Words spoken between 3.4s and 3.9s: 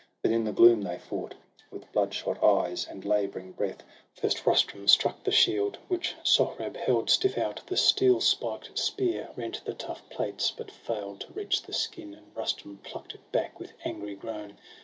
breath;